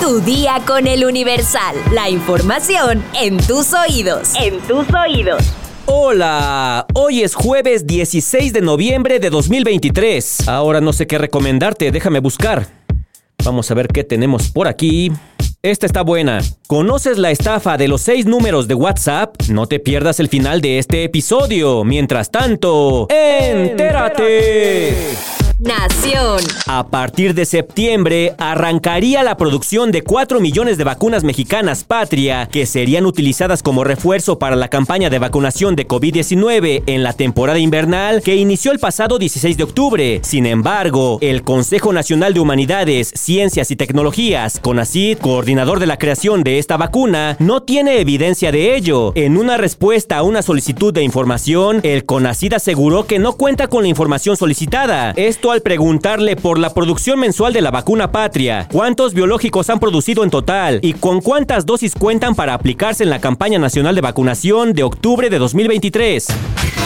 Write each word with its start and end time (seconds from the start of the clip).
Tu 0.00 0.20
día 0.20 0.60
con 0.66 0.86
el 0.86 1.04
Universal. 1.04 1.76
La 1.92 2.10
información 2.10 3.02
en 3.20 3.38
tus 3.38 3.72
oídos. 3.72 4.32
En 4.40 4.60
tus 4.60 4.86
oídos. 4.94 5.42
Hola, 5.86 6.86
hoy 6.94 7.22
es 7.22 7.34
jueves 7.34 7.86
16 7.86 8.52
de 8.52 8.60
noviembre 8.60 9.18
de 9.18 9.30
2023. 9.30 10.48
Ahora 10.48 10.80
no 10.80 10.92
sé 10.92 11.06
qué 11.06 11.16
recomendarte, 11.18 11.90
déjame 11.90 12.20
buscar. 12.20 12.66
Vamos 13.44 13.70
a 13.70 13.74
ver 13.74 13.88
qué 13.88 14.04
tenemos 14.04 14.48
por 14.50 14.68
aquí. 14.68 15.10
Esta 15.62 15.86
está 15.86 16.02
buena. 16.02 16.40
¿Conoces 16.66 17.16
la 17.16 17.30
estafa 17.30 17.76
de 17.78 17.88
los 17.88 18.02
seis 18.02 18.26
números 18.26 18.68
de 18.68 18.74
WhatsApp? 18.74 19.34
No 19.48 19.66
te 19.66 19.80
pierdas 19.80 20.20
el 20.20 20.28
final 20.28 20.60
de 20.60 20.78
este 20.78 21.04
episodio. 21.04 21.84
Mientras 21.84 22.30
tanto, 22.30 23.08
entérate. 23.10 24.94
Nación. 25.64 26.40
A 26.66 26.88
partir 26.88 27.32
de 27.32 27.46
septiembre 27.46 28.34
arrancaría 28.36 29.22
la 29.22 29.38
producción 29.38 29.92
de 29.92 30.02
4 30.02 30.38
millones 30.38 30.76
de 30.76 30.84
vacunas 30.84 31.24
mexicanas 31.24 31.84
patria 31.84 32.46
que 32.52 32.66
serían 32.66 33.06
utilizadas 33.06 33.62
como 33.62 33.82
refuerzo 33.82 34.38
para 34.38 34.56
la 34.56 34.68
campaña 34.68 35.08
de 35.08 35.18
vacunación 35.18 35.74
de 35.74 35.88
COVID-19 35.88 36.82
en 36.86 37.02
la 37.02 37.14
temporada 37.14 37.58
invernal 37.58 38.20
que 38.22 38.36
inició 38.36 38.72
el 38.72 38.78
pasado 38.78 39.18
16 39.18 39.56
de 39.56 39.64
octubre. 39.64 40.20
Sin 40.22 40.44
embargo, 40.44 41.16
el 41.22 41.42
Consejo 41.42 41.94
Nacional 41.94 42.34
de 42.34 42.40
Humanidades, 42.40 43.12
Ciencias 43.14 43.70
y 43.70 43.76
Tecnologías, 43.76 44.60
CONACYT, 44.60 45.18
coordinador 45.18 45.80
de 45.80 45.86
la 45.86 45.96
creación 45.96 46.44
de 46.44 46.58
esta 46.58 46.76
vacuna, 46.76 47.36
no 47.38 47.62
tiene 47.62 48.00
evidencia 48.00 48.52
de 48.52 48.76
ello. 48.76 49.12
En 49.14 49.38
una 49.38 49.56
respuesta 49.56 50.18
a 50.18 50.24
una 50.24 50.42
solicitud 50.42 50.92
de 50.92 51.02
información, 51.02 51.80
el 51.84 52.04
CONACYT 52.04 52.52
aseguró 52.52 53.06
que 53.06 53.18
no 53.18 53.32
cuenta 53.32 53.68
con 53.68 53.84
la 53.84 53.88
información 53.88 54.36
solicitada. 54.36 55.12
Esto 55.16 55.53
al 55.54 55.62
preguntarle 55.62 56.36
por 56.36 56.58
la 56.58 56.74
producción 56.74 57.20
mensual 57.20 57.52
de 57.52 57.60
la 57.60 57.70
vacuna 57.70 58.10
patria, 58.10 58.68
cuántos 58.70 59.14
biológicos 59.14 59.70
han 59.70 59.78
producido 59.78 60.24
en 60.24 60.30
total 60.30 60.80
y 60.82 60.94
con 60.94 61.20
cuántas 61.20 61.64
dosis 61.64 61.94
cuentan 61.94 62.34
para 62.34 62.54
aplicarse 62.54 63.04
en 63.04 63.10
la 63.10 63.20
campaña 63.20 63.58
nacional 63.58 63.94
de 63.94 64.00
vacunación 64.00 64.72
de 64.72 64.82
octubre 64.82 65.30
de 65.30 65.38
2023 65.38 66.26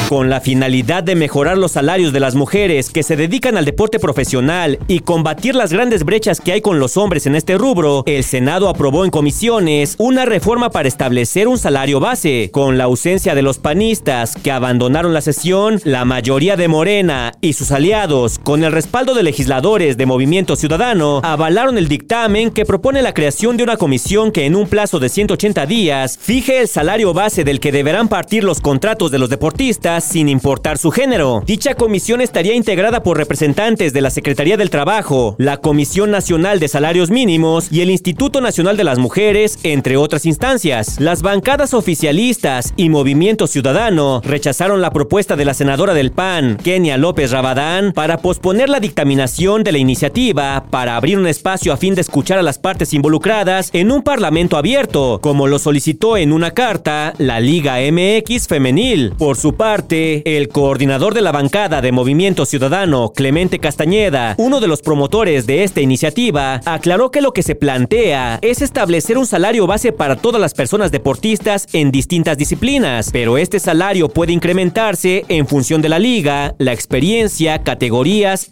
con 0.08 0.30
la 0.30 0.40
finalidad 0.40 1.02
de 1.02 1.14
mejorar 1.14 1.58
los 1.58 1.72
salarios 1.72 2.14
de 2.14 2.20
las 2.20 2.34
mujeres 2.34 2.88
que 2.88 3.02
se 3.02 3.14
dedican 3.14 3.58
al 3.58 3.66
deporte 3.66 3.98
profesional 3.98 4.78
y 4.88 5.00
combatir 5.00 5.54
las 5.54 5.70
grandes 5.70 6.04
brechas 6.04 6.40
que 6.40 6.52
hay 6.52 6.62
con 6.62 6.80
los 6.80 6.96
hombres 6.96 7.26
en 7.26 7.34
este 7.34 7.58
rubro, 7.58 8.04
el 8.06 8.24
Senado 8.24 8.70
aprobó 8.70 9.04
en 9.04 9.10
comisiones 9.10 9.96
una 9.98 10.24
reforma 10.24 10.70
para 10.70 10.88
establecer 10.88 11.46
un 11.46 11.58
salario 11.58 12.00
base. 12.00 12.48
Con 12.52 12.78
la 12.78 12.84
ausencia 12.84 13.34
de 13.34 13.42
los 13.42 13.58
panistas 13.58 14.34
que 14.34 14.50
abandonaron 14.50 15.12
la 15.12 15.20
sesión, 15.20 15.78
la 15.84 16.06
mayoría 16.06 16.56
de 16.56 16.68
Morena 16.68 17.32
y 17.42 17.52
sus 17.52 17.70
aliados, 17.70 18.38
con 18.48 18.64
el 18.64 18.72
respaldo 18.72 19.12
de 19.12 19.22
legisladores 19.22 19.98
de 19.98 20.06
Movimiento 20.06 20.56
Ciudadano, 20.56 21.20
avalaron 21.22 21.76
el 21.76 21.86
dictamen 21.86 22.50
que 22.50 22.64
propone 22.64 23.02
la 23.02 23.12
creación 23.12 23.58
de 23.58 23.62
una 23.62 23.76
comisión 23.76 24.32
que 24.32 24.46
en 24.46 24.56
un 24.56 24.66
plazo 24.66 24.98
de 24.98 25.10
180 25.10 25.66
días 25.66 26.18
fije 26.18 26.60
el 26.60 26.66
salario 26.66 27.12
base 27.12 27.44
del 27.44 27.60
que 27.60 27.72
deberán 27.72 28.08
partir 28.08 28.44
los 28.44 28.62
contratos 28.62 29.10
de 29.10 29.18
los 29.18 29.28
deportistas 29.28 30.02
sin 30.02 30.30
importar 30.30 30.78
su 30.78 30.90
género. 30.90 31.42
Dicha 31.44 31.74
comisión 31.74 32.22
estaría 32.22 32.54
integrada 32.54 33.02
por 33.02 33.18
representantes 33.18 33.92
de 33.92 34.00
la 34.00 34.08
Secretaría 34.08 34.56
del 34.56 34.70
Trabajo, 34.70 35.36
la 35.36 35.58
Comisión 35.58 36.10
Nacional 36.10 36.58
de 36.58 36.68
Salarios 36.68 37.10
Mínimos 37.10 37.70
y 37.70 37.82
el 37.82 37.90
Instituto 37.90 38.40
Nacional 38.40 38.78
de 38.78 38.84
las 38.84 38.98
Mujeres, 38.98 39.58
entre 39.62 39.98
otras 39.98 40.24
instancias. 40.24 40.98
Las 41.00 41.20
bancadas 41.20 41.74
oficialistas 41.74 42.72
y 42.78 42.88
Movimiento 42.88 43.46
Ciudadano 43.46 44.22
rechazaron 44.24 44.80
la 44.80 44.90
propuesta 44.90 45.36
de 45.36 45.44
la 45.44 45.52
senadora 45.52 45.92
del 45.92 46.12
PAN, 46.12 46.56
Kenia 46.56 46.96
López 46.96 47.30
Rabadán, 47.30 47.92
para 47.92 48.16
posponer 48.38 48.68
la 48.68 48.78
dictaminación 48.78 49.64
de 49.64 49.72
la 49.72 49.78
iniciativa 49.78 50.62
para 50.70 50.94
abrir 50.94 51.18
un 51.18 51.26
espacio 51.26 51.72
a 51.72 51.76
fin 51.76 51.96
de 51.96 52.02
escuchar 52.02 52.38
a 52.38 52.42
las 52.44 52.56
partes 52.56 52.94
involucradas 52.94 53.70
en 53.72 53.90
un 53.90 54.02
parlamento 54.02 54.56
abierto, 54.56 55.18
como 55.20 55.48
lo 55.48 55.58
solicitó 55.58 56.16
en 56.16 56.32
una 56.32 56.52
carta 56.52 57.14
la 57.18 57.40
Liga 57.40 57.78
MX 57.90 58.46
Femenil. 58.46 59.12
Por 59.18 59.36
su 59.36 59.54
parte, 59.54 60.36
el 60.36 60.50
coordinador 60.50 61.14
de 61.14 61.20
la 61.20 61.32
bancada 61.32 61.80
de 61.80 61.90
Movimiento 61.90 62.46
Ciudadano, 62.46 63.10
Clemente 63.12 63.58
Castañeda, 63.58 64.36
uno 64.38 64.60
de 64.60 64.68
los 64.68 64.82
promotores 64.82 65.44
de 65.48 65.64
esta 65.64 65.80
iniciativa, 65.80 66.60
aclaró 66.64 67.10
que 67.10 67.22
lo 67.22 67.32
que 67.32 67.42
se 67.42 67.56
plantea 67.56 68.38
es 68.40 68.62
establecer 68.62 69.18
un 69.18 69.26
salario 69.26 69.66
base 69.66 69.90
para 69.90 70.14
todas 70.14 70.40
las 70.40 70.54
personas 70.54 70.92
deportistas 70.92 71.66
en 71.72 71.90
distintas 71.90 72.38
disciplinas, 72.38 73.10
pero 73.12 73.36
este 73.36 73.58
salario 73.58 74.08
puede 74.08 74.32
incrementarse 74.32 75.24
en 75.28 75.48
función 75.48 75.82
de 75.82 75.88
la 75.88 75.98
liga, 75.98 76.54
la 76.58 76.72
experiencia, 76.72 77.64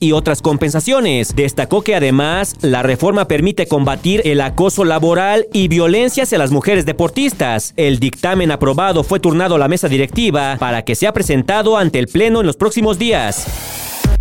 y 0.01 0.13
otras 0.13 0.43
compensaciones. 0.43 1.37
Destacó 1.37 1.83
que 1.83 1.95
además 1.95 2.57
la 2.63 2.83
reforma 2.83 3.29
permite 3.29 3.67
combatir 3.67 4.23
el 4.25 4.41
acoso 4.41 4.85
laboral 4.85 5.47
y 5.53 5.69
violencia 5.69 6.23
hacia 6.23 6.39
las 6.39 6.51
mujeres 6.51 6.87
deportistas. 6.87 7.75
El 7.77 7.99
dictamen 7.99 8.51
aprobado 8.51 9.05
fue 9.05 9.21
turnado 9.21 9.57
a 9.57 9.59
la 9.59 9.69
mesa 9.69 9.89
directiva 9.89 10.57
para 10.59 10.85
que 10.85 10.95
sea 10.95 11.13
presentado 11.13 11.77
ante 11.77 11.99
el 11.99 12.09
Pleno 12.09 12.41
en 12.41 12.47
los 12.47 12.57
próximos 12.57 12.99
días. 12.99 13.47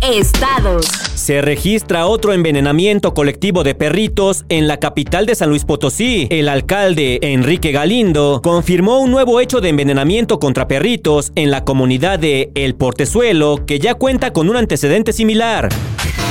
Estados. 0.00 1.05
Se 1.26 1.42
registra 1.42 2.06
otro 2.06 2.32
envenenamiento 2.32 3.12
colectivo 3.12 3.64
de 3.64 3.74
perritos 3.74 4.44
en 4.48 4.68
la 4.68 4.76
capital 4.76 5.26
de 5.26 5.34
San 5.34 5.48
Luis 5.48 5.64
Potosí. 5.64 6.28
El 6.30 6.48
alcalde 6.48 7.18
Enrique 7.20 7.72
Galindo 7.72 8.40
confirmó 8.44 9.00
un 9.00 9.10
nuevo 9.10 9.40
hecho 9.40 9.60
de 9.60 9.70
envenenamiento 9.70 10.38
contra 10.38 10.68
perritos 10.68 11.32
en 11.34 11.50
la 11.50 11.64
comunidad 11.64 12.20
de 12.20 12.52
El 12.54 12.76
Portezuelo 12.76 13.66
que 13.66 13.80
ya 13.80 13.94
cuenta 13.94 14.32
con 14.32 14.48
un 14.48 14.54
antecedente 14.54 15.12
similar. 15.12 15.68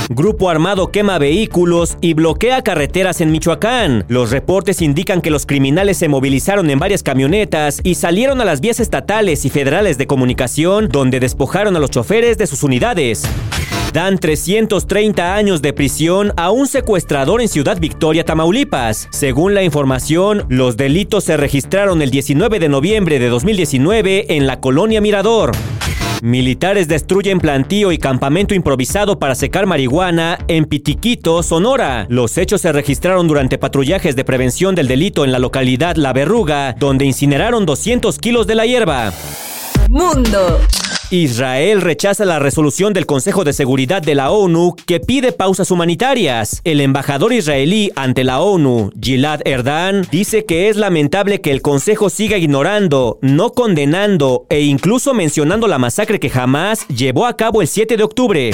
Grupo 0.08 0.48
armado 0.50 0.92
quema 0.92 1.18
vehículos 1.18 1.98
y 2.00 2.14
bloquea 2.14 2.62
carreteras 2.62 3.20
en 3.20 3.32
Michoacán. 3.32 4.04
Los 4.06 4.30
reportes 4.30 4.80
indican 4.80 5.20
que 5.20 5.30
los 5.30 5.46
criminales 5.46 5.96
se 5.96 6.08
movilizaron 6.08 6.70
en 6.70 6.78
varias 6.78 7.02
camionetas 7.02 7.80
y 7.82 7.96
salieron 7.96 8.40
a 8.40 8.44
las 8.44 8.60
vías 8.60 8.78
estatales 8.78 9.44
y 9.44 9.50
federales 9.50 9.98
de 9.98 10.06
comunicación 10.06 10.88
donde 10.88 11.18
despojaron 11.18 11.74
a 11.74 11.80
los 11.80 11.90
choferes 11.90 12.38
de 12.38 12.46
sus 12.46 12.62
unidades. 12.62 13.24
Dan 13.92 14.18
330 14.18 15.34
años 15.34 15.60
de 15.60 15.72
prisión 15.72 16.32
a 16.36 16.50
un 16.50 16.68
secuestrador 16.68 17.40
en 17.40 17.48
Ciudad 17.48 17.80
Victoria, 17.80 18.24
Tamaulipas. 18.24 19.08
Según 19.10 19.54
la 19.54 19.64
información, 19.64 20.44
los 20.48 20.76
delitos 20.76 21.24
se 21.24 21.36
registraron 21.36 22.00
el 22.00 22.10
19 22.10 22.60
de 22.60 22.68
noviembre 22.68 23.18
de 23.18 23.28
2019 23.28 24.36
en 24.36 24.46
la 24.46 24.60
colonia 24.60 25.00
Mirador. 25.00 25.52
Militares 26.22 26.88
destruyen 26.88 27.40
plantío 27.40 27.92
y 27.92 27.98
campamento 27.98 28.54
improvisado 28.54 29.18
para 29.18 29.34
secar 29.34 29.66
marihuana 29.66 30.38
en 30.48 30.64
Pitiquito, 30.64 31.42
Sonora. 31.42 32.06
Los 32.08 32.38
hechos 32.38 32.62
se 32.62 32.72
registraron 32.72 33.28
durante 33.28 33.58
patrullajes 33.58 34.16
de 34.16 34.24
prevención 34.24 34.74
del 34.74 34.88
delito 34.88 35.24
en 35.24 35.32
la 35.32 35.38
localidad 35.38 35.96
La 35.96 36.12
Verruga, 36.12 36.72
donde 36.72 37.04
incineraron 37.04 37.66
200 37.66 38.18
kilos 38.18 38.46
de 38.46 38.54
la 38.54 38.64
hierba. 38.64 39.12
Mundo. 39.90 40.58
Israel 41.10 41.82
rechaza 41.82 42.24
la 42.24 42.40
resolución 42.40 42.92
del 42.92 43.06
Consejo 43.06 43.44
de 43.44 43.52
Seguridad 43.52 44.02
de 44.02 44.16
la 44.16 44.32
ONU 44.32 44.74
que 44.86 44.98
pide 44.98 45.30
pausas 45.30 45.70
humanitarias. 45.70 46.60
El 46.64 46.80
embajador 46.80 47.32
israelí 47.32 47.92
ante 47.94 48.24
la 48.24 48.40
ONU, 48.40 48.90
Gilad 49.00 49.40
Erdan, 49.44 50.04
dice 50.10 50.44
que 50.44 50.68
es 50.68 50.76
lamentable 50.76 51.40
que 51.40 51.52
el 51.52 51.62
Consejo 51.62 52.10
siga 52.10 52.38
ignorando, 52.38 53.18
no 53.20 53.50
condenando 53.50 54.46
e 54.48 54.62
incluso 54.62 55.14
mencionando 55.14 55.68
la 55.68 55.78
masacre 55.78 56.18
que 56.18 56.28
jamás 56.28 56.88
llevó 56.88 57.26
a 57.26 57.36
cabo 57.36 57.62
el 57.62 57.68
7 57.68 57.96
de 57.96 58.02
octubre. 58.02 58.50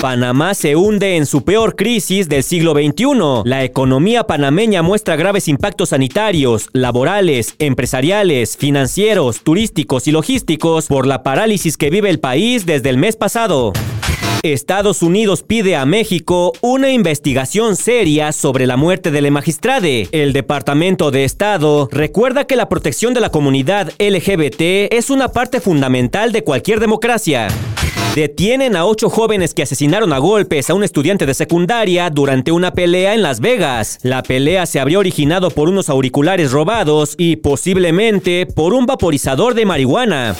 Panamá 0.00 0.54
se 0.54 0.76
hunde 0.76 1.16
en 1.16 1.26
su 1.26 1.44
peor 1.44 1.76
crisis 1.76 2.26
del 2.26 2.42
siglo 2.42 2.72
XXI. 2.72 3.42
La 3.44 3.64
economía 3.64 4.24
panameña 4.24 4.80
muestra 4.80 5.14
graves 5.14 5.46
impactos 5.46 5.90
sanitarios, 5.90 6.70
laborales, 6.72 7.54
empresariales, 7.58 8.56
financieros, 8.56 9.42
turísticos 9.42 10.08
y 10.08 10.12
logísticos 10.12 10.86
por 10.86 11.06
la 11.06 11.22
parálisis 11.22 11.76
que 11.76 11.90
vive 11.90 12.08
el 12.08 12.18
país 12.18 12.64
desde 12.64 12.88
el 12.88 12.96
mes 12.96 13.16
pasado. 13.16 13.74
Estados 14.42 15.02
Unidos 15.02 15.42
pide 15.42 15.76
a 15.76 15.84
México 15.84 16.54
una 16.62 16.90
investigación 16.90 17.76
seria 17.76 18.32
sobre 18.32 18.66
la 18.66 18.78
muerte 18.78 19.10
del 19.10 19.30
magistrade. 19.30 20.08
El 20.12 20.32
Departamento 20.32 21.10
de 21.10 21.24
Estado 21.24 21.90
recuerda 21.92 22.46
que 22.46 22.56
la 22.56 22.70
protección 22.70 23.12
de 23.12 23.20
la 23.20 23.28
comunidad 23.28 23.92
LGBT 23.98 24.94
es 24.94 25.10
una 25.10 25.28
parte 25.28 25.60
fundamental 25.60 26.32
de 26.32 26.42
cualquier 26.42 26.80
democracia. 26.80 27.48
Detienen 28.14 28.74
a 28.74 28.86
ocho 28.86 29.08
jóvenes 29.08 29.54
que 29.54 29.62
asesinaron 29.62 30.12
a 30.12 30.18
golpes 30.18 30.68
a 30.68 30.74
un 30.74 30.82
estudiante 30.82 31.26
de 31.26 31.34
secundaria 31.34 32.10
durante 32.10 32.50
una 32.50 32.72
pelea 32.72 33.14
en 33.14 33.22
Las 33.22 33.38
Vegas. 33.38 34.00
La 34.02 34.24
pelea 34.24 34.66
se 34.66 34.80
habría 34.80 34.98
originado 34.98 35.52
por 35.52 35.68
unos 35.68 35.88
auriculares 35.88 36.50
robados 36.50 37.14
y 37.16 37.36
posiblemente 37.36 38.46
por 38.46 38.74
un 38.74 38.84
vaporizador 38.86 39.54
de 39.54 39.64
marihuana. 39.64 40.34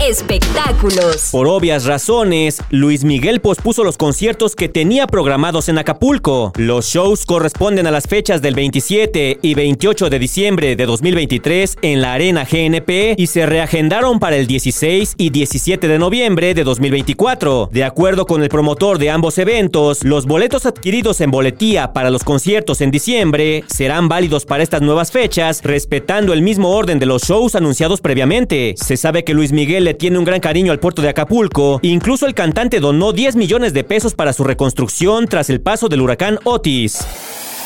Espectáculos. 0.00 1.30
Por 1.32 1.48
obvias 1.48 1.84
razones, 1.84 2.62
Luis 2.70 3.02
Miguel 3.02 3.40
pospuso 3.40 3.82
los 3.82 3.96
conciertos 3.96 4.54
que 4.54 4.68
tenía 4.68 5.08
programados 5.08 5.68
en 5.68 5.76
Acapulco. 5.76 6.52
Los 6.56 6.86
shows 6.86 7.26
corresponden 7.26 7.84
a 7.88 7.90
las 7.90 8.06
fechas 8.06 8.40
del 8.40 8.54
27 8.54 9.40
y 9.42 9.54
28 9.54 10.08
de 10.08 10.18
diciembre 10.20 10.76
de 10.76 10.86
2023 10.86 11.78
en 11.82 12.00
la 12.00 12.12
Arena 12.12 12.46
GNP 12.48 13.16
y 13.18 13.26
se 13.26 13.44
reagendaron 13.44 14.20
para 14.20 14.36
el 14.36 14.46
16 14.46 15.14
y 15.18 15.30
17 15.30 15.88
de 15.88 15.98
noviembre 15.98 16.54
de 16.54 16.62
2024. 16.62 17.68
De 17.72 17.82
acuerdo 17.82 18.24
con 18.24 18.44
el 18.44 18.50
promotor 18.50 18.98
de 18.98 19.10
ambos 19.10 19.36
eventos, 19.38 20.04
los 20.04 20.26
boletos 20.26 20.64
adquiridos 20.64 21.20
en 21.20 21.32
boletía 21.32 21.92
para 21.92 22.10
los 22.10 22.22
conciertos 22.22 22.80
en 22.82 22.92
diciembre 22.92 23.64
serán 23.66 24.08
válidos 24.08 24.46
para 24.46 24.62
estas 24.62 24.80
nuevas 24.80 25.10
fechas, 25.10 25.60
respetando 25.64 26.32
el 26.32 26.42
mismo 26.42 26.70
orden 26.70 27.00
de 27.00 27.06
los 27.06 27.24
shows 27.24 27.56
anunciados 27.56 28.00
previamente. 28.00 28.74
Se 28.76 28.96
sabe 28.96 29.24
que 29.24 29.34
Luis 29.34 29.50
Miguel 29.50 29.87
tiene 29.94 30.18
un 30.18 30.24
gran 30.24 30.40
cariño 30.40 30.72
al 30.72 30.80
puerto 30.80 31.02
de 31.02 31.08
Acapulco, 31.08 31.80
incluso 31.82 32.26
el 32.26 32.34
cantante 32.34 32.80
donó 32.80 33.12
10 33.12 33.36
millones 33.36 33.72
de 33.72 33.84
pesos 33.84 34.14
para 34.14 34.32
su 34.32 34.44
reconstrucción 34.44 35.26
tras 35.26 35.50
el 35.50 35.60
paso 35.60 35.88
del 35.88 36.00
huracán 36.00 36.38
Otis. 36.44 36.98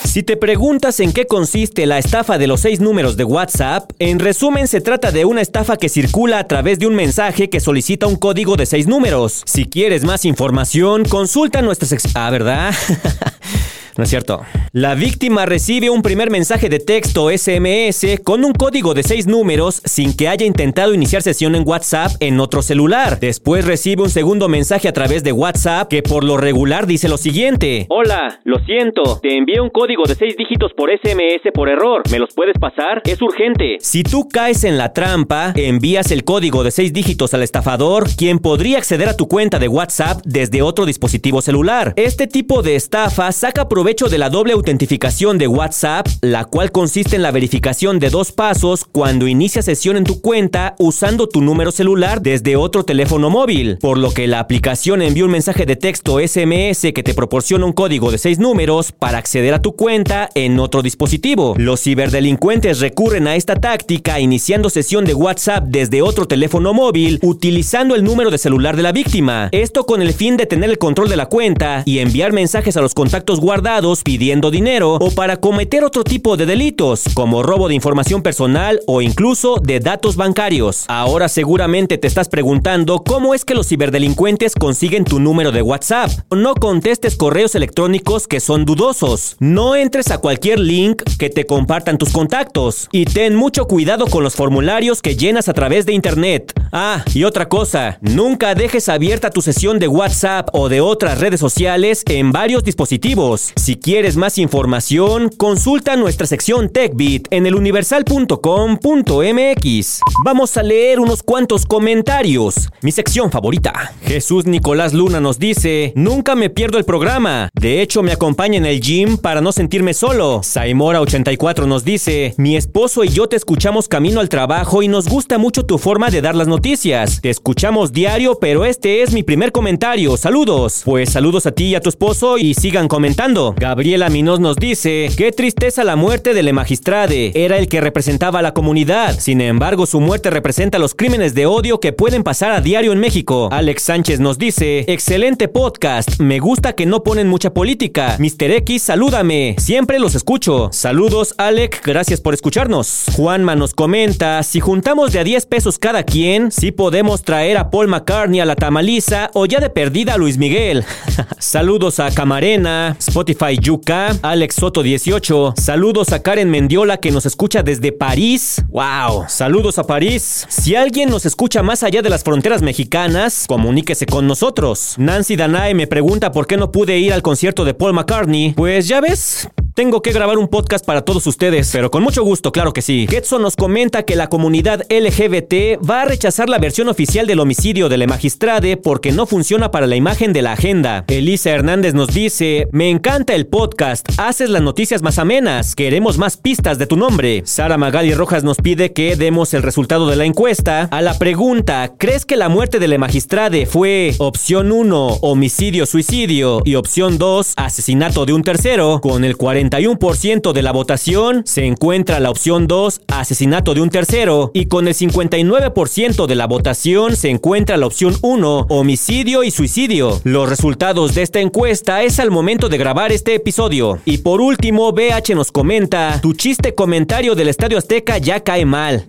Si 0.05 0.23
te 0.23 0.37
preguntas 0.37 1.01
en 1.01 1.13
qué 1.13 1.27
consiste 1.27 1.87
la 1.87 1.99
estafa 1.99 2.37
de 2.37 2.47
los 2.47 2.61
seis 2.61 2.81
números 2.81 3.17
de 3.17 3.25
WhatsApp, 3.25 3.91
en 3.99 4.19
resumen 4.19 4.69
se 4.69 4.81
trata 4.81 5.11
de 5.11 5.25
una 5.25 5.41
estafa 5.41 5.77
que 5.77 5.89
circula 5.89 6.39
a 6.39 6.49
través 6.49 6.79
de 6.79 6.87
un 6.87 6.95
mensaje 6.95 7.49
que 7.49 7.61
solicita 7.61 8.07
un 8.07 8.17
código 8.17 8.57
de 8.57 8.67
seis 8.67 8.87
números. 8.87 9.43
Si 9.47 9.65
quieres 9.65 10.05
más 10.05 10.25
información, 10.25 11.05
consulta 11.05 11.63
nuestras... 11.63 12.15
Ah, 12.15 12.31
¿verdad? 12.31 12.75
No 13.97 14.05
es 14.05 14.11
cierto. 14.11 14.41
La 14.73 14.95
víctima 14.95 15.45
recibe 15.45 15.91
un 15.91 16.01
primer 16.01 16.31
mensaje 16.31 16.71
de 16.71 16.79
texto 16.79 17.29
SMS 17.31 18.21
con 18.25 18.43
un 18.43 18.53
código 18.53 18.95
de 18.95 19.03
seis 19.03 19.27
números 19.27 19.83
sin 19.85 20.17
que 20.17 20.29
haya 20.29 20.47
intentado 20.47 20.95
iniciar 20.95 21.21
sesión 21.21 21.55
en 21.55 21.69
WhatsApp 21.69 22.13
en 22.21 22.41
otro 22.41 22.63
celular. 22.63 23.21
Después 23.21 23.67
recibe 23.67 24.03
un 24.03 24.09
segundo 24.09 24.49
mensaje 24.49 24.89
a 24.89 24.93
través 24.93 25.23
de 25.25 25.33
WhatsApp 25.33 25.89
que 25.89 26.03
por 26.03 26.25
lo 26.25 26.39
regular 26.39 26.87
dice 26.87 27.07
lo 27.09 27.19
siguiente. 27.19 27.87
Hola, 27.91 28.41
lo 28.45 28.61
siento, 28.65 29.21
te 29.21 29.37
envié 29.37 29.61
un 29.61 29.69
código 29.69 30.05
de 30.05 30.15
seis 30.15 30.37
dígitos 30.39 30.73
por 30.75 30.89
SMS 30.91 31.53
por 31.53 31.69
error. 31.69 32.03
¿Me 32.11 32.19
los 32.19 32.33
puedes 32.35 32.59
pasar? 32.59 33.03
Es 33.05 33.21
urgente. 33.21 33.77
Si 33.81 34.03
tú 34.05 34.27
caes 34.27 34.65
en 34.65 34.79
la 34.79 34.95
trampa, 34.95 35.53
envías 35.55 36.11
el 36.13 36.25
código 36.25 36.65
de 36.65 36.71
seis 36.71 36.95
dígitos 36.95 37.35
al 37.35 37.43
estafador, 37.43 38.07
quien 38.17 38.39
podría 38.39 38.79
acceder 38.79 39.11
a 39.11 39.17
tu 39.19 39.29
cuenta 39.29 39.59
de 39.59 39.69
WhatsApp 39.69 40.23
desde 40.25 40.63
otro 40.63 40.87
dispositivo 40.87 41.43
celular. 41.43 41.93
Este 41.97 42.27
tipo 42.27 42.63
de 42.63 42.77
estafa 42.77 43.31
saca 43.33 43.69
provecho 43.69 43.82
de 43.83 44.17
la 44.17 44.31
doble 44.31 44.53
autentificación 44.53 45.39
de 45.39 45.49
WhatsApp, 45.49 46.07
la 46.21 46.45
cual 46.45 46.71
consiste 46.71 47.17
en 47.17 47.23
la 47.23 47.33
verificación 47.33 47.99
de 47.99 48.11
dos 48.11 48.31
pasos 48.31 48.87
cuando 48.91 49.27
inicia 49.27 49.61
sesión 49.61 49.97
en 49.97 50.05
tu 50.05 50.21
cuenta 50.21 50.77
usando 50.79 51.29
tu 51.29 51.43
número 51.43 51.73
celular 51.73 52.23
desde 52.23 52.55
otro 52.55 52.85
teléfono 52.85 53.29
móvil, 53.29 53.79
por 53.81 53.99
lo 53.99 54.13
que 54.13 54.29
la 54.29 54.39
aplicación 54.39 55.03
envía 55.03 55.25
un 55.25 55.33
mensaje 55.33 55.67
de 55.67 55.75
texto 55.75 56.21
SMS 56.21 56.93
que 56.95 57.03
te 57.03 57.13
proporciona 57.13 57.67
un 57.67 57.73
código 57.73 58.13
de 58.13 58.19
seis 58.19 58.39
números 58.39 58.93
para 58.93 59.19
acceder 59.19 59.53
a 59.53 59.61
tu 59.61 59.73
cuenta 59.73 60.31
en 60.37 60.61
otro 60.61 60.81
dispositivo. 60.81 61.55
Los 61.59 61.83
ciberdelincuentes 61.83 62.79
recurren 62.79 63.27
a 63.27 63.35
esta 63.35 63.57
táctica 63.57 64.21
iniciando 64.21 64.71
sesión 64.71 65.05
de 65.05 65.15
WhatsApp 65.15 65.65
desde 65.67 66.03
otro 66.03 66.27
teléfono 66.27 66.73
móvil 66.73 67.19
utilizando 67.21 67.97
el 67.97 68.05
número 68.05 68.31
de 68.31 68.39
celular 68.39 68.77
de 68.77 68.85
la 68.85 68.93
víctima. 68.93 69.49
Esto 69.51 69.85
con 69.87 70.03
el 70.03 70.15
fin 70.15 70.37
de 70.37 70.47
tener 70.47 70.71
el 70.71 70.79
control 70.79 71.09
de 71.09 71.17
la 71.17 71.27
cuenta 71.27 71.83
y 71.85 71.99
enviar 71.99 72.33
mensajes 72.33 72.77
a 72.77 72.81
los 72.81 72.95
contactos 72.95 73.41
guardados 73.41 73.72
pidiendo 74.05 74.51
dinero 74.51 74.97
o 75.01 75.11
para 75.11 75.39
cometer 75.39 75.83
otro 75.83 76.05
tipo 76.05 76.37
de 76.37 76.45
delitos, 76.45 77.05
como 77.15 77.43
robo 77.43 77.69
de 77.69 77.75
información 77.75 78.21
personal 78.23 78.81
o 78.87 79.01
incluso 79.01 79.57
de 79.63 79.81
datos 79.81 80.17
bancarios. 80.17 80.85
Ahora 80.89 81.29
seguramente 81.31 81.97
te 81.97 82.07
estás 82.07 82.29
preguntando 82.29 83.03
cómo 83.03 83.33
es 83.33 83.47
que 83.47 83.55
los 83.55 83.69
ciberdelincuentes 83.69 84.55
consiguen 84.55 85.05
tu 85.05 85.21
número 85.21 85.53
de 85.53 85.63
WhatsApp. 85.63 86.11
No 86.31 86.55
contestes 86.55 87.17
correos 87.17 87.55
electrónicos 87.55 88.27
que 88.27 88.41
son 88.41 88.67
dudosos. 88.67 89.37
No 89.39 89.75
entres 89.75 90.11
a 90.11 90.19
cualquier 90.19 90.61
link 90.61 91.03
que 91.19 91.31
te 91.31 91.47
compartan 91.47 91.97
tus 91.97 92.11
contactos. 92.11 92.89
Y 92.93 93.07
ten 93.07 93.35
mucho 93.35 93.67
cuidado 93.67 94.07
con 94.07 94.23
los 94.23 94.35
formularios 94.35 95.01
que 95.01 95.17
llenas 95.17 95.49
a 95.49 95.55
través 95.55 95.87
de 95.87 95.95
Internet. 95.95 96.53
Ah, 96.73 97.03
y 97.15 97.25
otra 97.25 97.49
cosa, 97.49 97.99
nunca 98.03 98.55
dejes 98.55 98.91
abierta 98.91 99.31
tu 99.31 99.41
sesión 99.41 99.79
de 99.79 99.89
WhatsApp 99.89 100.51
o 100.53 100.69
de 100.69 100.83
otras 100.83 101.19
redes 101.19 101.41
sociales 101.41 102.03
en 102.07 102.33
varios 102.33 102.65
dispositivos. 102.65 103.53
Si 103.63 103.77
quieres 103.77 104.17
más 104.17 104.39
información, 104.39 105.29
consulta 105.29 105.95
nuestra 105.95 106.27
sección 106.27 106.69
TechBit 106.69 107.29
en 107.31 107.47
eluniversal.com.mx. 107.47 110.01
Vamos 110.25 110.57
a 110.57 110.65
leer 110.65 110.99
unos 110.99 111.23
cuantos 111.23 111.65
comentarios. 111.65 112.71
Mi 112.81 112.91
sección 112.91 113.31
favorita. 113.31 113.95
Jesús 114.03 114.47
Nicolás 114.47 114.95
Luna 114.95 115.21
nos 115.21 115.39
dice, 115.39 115.93
nunca 115.95 116.35
me 116.35 116.51
pierdo 116.51 116.77
el 116.77 116.85
programa. 116.85 117.51
De 117.55 117.83
hecho, 117.83 118.03
me 118.03 118.11
acompaña 118.11 118.59
en 118.59 118.67
el 118.67 118.81
gym 118.81 119.17
para 119.17 119.41
no 119.41 119.53
sentirme 119.53 119.95
solo. 119.95 120.41
Saimora84 120.41 121.67
nos 121.67 121.85
dice, 121.85 122.35
mi 122.39 122.57
esposo 122.57 123.05
y 123.05 123.11
yo 123.11 123.29
te 123.29 123.37
escuchamos 123.37 123.87
camino 123.87 124.19
al 124.19 124.29
trabajo 124.29 124.83
y 124.83 124.89
nos 124.89 125.07
gusta 125.07 125.39
mucho 125.39 125.67
tu 125.67 125.79
forma 125.79 126.11
de 126.11 126.21
dar 126.21 126.35
las 126.35 126.49
noticias. 126.49 127.21
Te 127.21 127.31
escuchamos 127.31 127.93
diario, 127.93 128.39
pero 128.41 128.65
este 128.65 129.03
es 129.03 129.13
mi 129.13 129.23
primer 129.23 129.53
comentario. 129.53 130.17
Saludos. 130.17 130.83
Pues 130.85 131.13
saludos 131.13 131.47
a 131.47 131.53
ti 131.53 131.67
y 131.67 131.77
a 131.77 131.81
tu 131.81 131.91
esposo 131.91 132.39
y 132.39 132.55
sigan 132.55 132.89
comentando. 132.89 133.52
Gabriela 133.57 134.09
Minos 134.09 134.41
nos 134.41 134.57
dice, 134.57 135.11
qué 135.17 135.33
tristeza 135.33 135.85
la 135.85 135.97
muerte 135.97 136.35
de 136.35 136.43
Le 136.43 136.53
Magistrade, 136.53 137.33
era 137.35 137.59
el 137.59 137.69
que 137.69 137.81
representaba 137.81 138.41
a 138.41 138.43
la 138.43 138.55
comunidad, 138.55 139.19
sin 139.19 139.41
embargo 139.41 139.87
su 139.87 140.01
muerte 140.01 140.31
representa 140.31 140.79
los 140.79 140.95
crímenes 140.95 141.35
de 141.35 141.47
odio 141.47 141.81
que 141.81 141.93
pueden 141.93 142.23
pasar 142.23 142.53
a 142.53 142.61
diario 142.61 142.93
en 142.93 142.99
México. 142.99 143.49
Alex 143.53 143.83
Sánchez 143.83 144.21
nos 144.21 144.39
dice, 144.39 144.85
excelente 144.89 145.49
podcast, 145.49 146.21
me 146.21 146.39
gusta 146.39 146.75
que 146.75 146.87
no 146.87 147.03
ponen 147.03 147.29
mucha 147.29 147.53
política. 147.53 148.17
Mr. 148.19 148.51
X, 148.59 148.83
salúdame, 148.83 149.57
siempre 149.59 149.99
los 149.99 150.15
escucho. 150.15 150.71
Saludos 150.73 151.35
Alex, 151.39 151.81
gracias 151.85 152.21
por 152.21 152.35
escucharnos. 152.35 153.05
Juanma 153.15 153.55
nos 153.55 153.75
comenta, 153.75 154.43
si 154.43 154.61
juntamos 154.61 155.13
de 155.13 155.21
a 155.21 155.25
10 155.25 155.47
pesos 155.47 155.79
cada 155.79 156.03
quien, 156.05 156.51
sí 156.51 156.73
podemos 156.73 157.23
traer 157.23 157.57
a 157.57 157.71
Paul 157.71 157.89
McCartney 157.89 158.41
a 158.41 158.45
la 158.45 158.57
tamaliza 158.57 159.31
o 159.35 159.47
ya 159.47 159.61
de 159.61 159.71
perdida 159.71 160.15
a 160.15 160.19
Luis 160.19 160.39
Miguel. 160.39 160.85
Saludos 161.39 162.01
a 162.01 162.11
Camarena, 162.11 162.97
Spotify 162.99 163.42
Yuka, 163.51 164.17
Alex 164.23 164.55
Soto 164.55 164.83
18. 164.83 165.55
Saludos 165.57 166.13
a 166.13 166.23
Karen 166.23 166.51
Mendiola 166.51 166.99
que 166.99 167.11
nos 167.11 167.27
escucha 167.27 167.63
desde 167.63 167.91
París. 167.91 168.63
Wow. 168.69 169.25
Saludos 169.29 169.79
a 169.79 169.85
París. 169.85 170.47
Si 170.49 170.77
alguien 170.77 171.11
nos 171.11 171.27
escucha 171.27 171.63
más 171.63 171.83
allá 171.83 172.03
de 172.03 172.11
las 172.11 172.23
fronteras 172.23 172.63
mexicanas, 172.63 173.47
comuníquese 173.49 174.07
con 174.07 174.27
nosotros. 174.27 174.95
Nancy 174.99 175.37
Danae 175.37 175.75
me 175.75 175.87
pregunta 175.87 176.31
por 176.31 176.47
qué 176.47 176.57
no 176.57 176.71
pude 176.71 176.99
ir 176.99 177.13
al 177.13 177.23
concierto 177.23 177.65
de 177.65 177.75
Paul 177.75 177.95
McCartney. 177.95 178.53
Pues 178.55 178.87
ya 178.87 179.01
ves, 179.01 179.49
tengo 179.75 180.03
que 180.03 180.13
grabar 180.13 180.37
un 180.37 180.49
podcast 180.49 180.85
para 180.85 181.03
todos 181.03 181.27
ustedes, 181.27 181.71
pero 181.73 181.91
con 181.91 182.03
mucho 182.03 182.23
gusto, 182.23 182.53
claro 182.53 182.73
que 182.73 182.83
sí. 182.83 183.07
Ketson 183.09 183.41
nos 183.41 183.57
comenta 183.57 184.03
que 184.03 184.17
la 184.17 184.29
comunidad 184.29 184.83
LGBT 184.91 185.81
va 185.89 186.03
a 186.03 186.05
rechazar 186.05 186.51
la 186.51 186.59
versión 186.59 186.89
oficial 186.89 187.27
del 187.27 187.41
homicidio 187.41 187.89
de 187.89 187.97
la 187.97 188.07
magistrade 188.07 188.77
porque 188.77 189.13
no 189.13 189.25
funciona 189.25 189.71
para 189.71 189.87
la 189.87 189.97
imagen 189.97 190.33
de 190.35 190.43
la 190.43 190.53
agenda. 190.53 191.05
Elisa 191.09 191.51
Hernández 191.51 191.95
nos 191.95 192.09
dice, 192.09 192.69
me 192.71 192.91
encanta 192.91 193.35
el 193.35 193.47
podcast, 193.47 194.07
haces 194.19 194.51
las 194.51 194.61
noticias 194.61 195.01
más 195.01 195.19
amenas, 195.19 195.75
queremos 195.75 196.19
más 196.19 196.37
pistas 196.37 196.79
de 196.79 196.87
tu 196.87 196.97
nombre. 196.97 197.43
Sara 197.47 197.79
Magali 197.79 198.13
Rojas 198.13 198.45
nos 198.45 198.59
pide 198.59 198.93
que 198.93 199.17
demos 199.17 199.55
el 199.55 199.63
resultado 199.63 200.07
de 200.07 200.17
la 200.17 200.27
encuesta. 200.27 200.89
A 200.91 201.01
la 201.01 201.19
pregunta, 201.19 201.95
¿crees 201.97 202.27
que 202.27 202.37
la 202.37 202.51
muerte 202.51 202.79
de 202.79 202.89
la 202.89 202.99
magistrade 202.99 203.65
fue 203.65 204.15
opción 204.19 204.71
1, 204.71 205.19
homicidio-suicidio 205.23 206.61
y 206.65 206.75
opción 206.75 207.17
2, 207.17 207.55
asesinato 207.57 208.27
de 208.27 208.35
un 208.35 208.43
tercero? 208.43 209.01
Con 209.01 209.25
el 209.25 209.37
40 209.39 209.62
41% 209.71 210.53
de 210.53 210.63
la 210.63 210.73
votación 210.73 211.43
se 211.45 211.67
encuentra 211.67 212.21
la 212.21 212.31
opción 212.31 212.67
2, 212.67 213.03
asesinato 213.09 213.75
de 213.75 213.81
un 213.81 213.91
tercero, 213.91 214.51
y 214.55 214.67
con 214.67 214.89
el 214.89 214.95
59% 214.95 216.27
de 216.27 216.35
la 216.35 216.47
votación 216.47 217.17
se 217.17 217.31
encuentra 217.31 217.77
la 217.77 217.87
opción 217.87 218.17
1, 218.23 218.67
homicidio 218.69 219.45
y 219.45 219.51
suicidio. 219.51 220.21
Los 220.25 220.49
resultados 220.49 221.15
de 221.15 221.23
esta 221.23 221.41
encuesta 221.41 222.03
es 222.03 222.19
al 222.19 222.31
momento 222.31 222.69
de 222.69 222.79
grabar 222.79 223.13
este 223.13 223.35
episodio. 223.35 223.99
Y 224.05 224.19
por 224.19 224.41
último, 224.41 224.93
BH 224.93 225.35
nos 225.35 225.53
comenta, 225.53 226.21
tu 226.21 226.33
chiste 226.33 226.75
comentario 226.75 227.35
del 227.35 227.49
Estadio 227.49 227.79
Azteca 227.79 228.19
ya 228.19 228.41
cae 228.41 228.65
mal. 228.65 229.05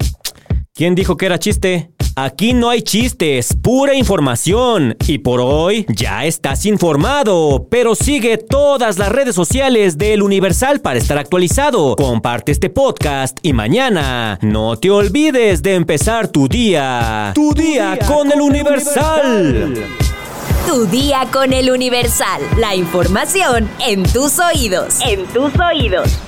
¿Quién 0.75 0.95
dijo 0.95 1.17
que 1.17 1.27
era 1.27 1.39
chiste? 1.39 1.92
Aquí 2.15 2.53
no 2.53 2.69
hay 2.69 2.83
chistes, 2.83 3.55
pura 3.59 3.95
información. 3.95 4.95
Y 5.07 5.17
por 5.17 5.39
hoy 5.41 5.85
ya 5.89 6.25
estás 6.25 6.63
informado, 6.67 7.67
pero 7.71 7.95
sigue 7.95 8.37
todas 8.37 8.99
las 8.99 9.09
redes 9.09 9.33
sociales 9.33 9.97
del 9.97 10.21
Universal 10.21 10.79
para 10.79 10.99
estar 10.99 11.17
actualizado. 11.17 11.95
Comparte 11.95 12.51
este 12.51 12.69
podcast 12.69 13.39
y 13.41 13.53
mañana 13.53 14.37
no 14.43 14.77
te 14.77 14.91
olvides 14.91 15.63
de 15.63 15.73
empezar 15.73 16.27
tu 16.27 16.47
día. 16.47 17.31
Tu, 17.33 17.51
día, 17.53 17.97
con, 18.05 18.31
el 18.31 18.41
Universal. 18.41 19.73
Tu 20.67 20.85
día 20.85 21.27
con 21.31 21.51
el 21.51 21.71
Universal. 21.71 22.41
La 22.59 22.75
información 22.75 23.67
en 23.87 24.03
tus 24.03 24.37
oídos. 24.37 24.99
En 25.01 25.25
tus 25.25 25.51
oídos. 25.59 26.19